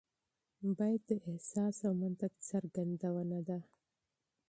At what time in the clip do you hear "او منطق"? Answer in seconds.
1.87-2.33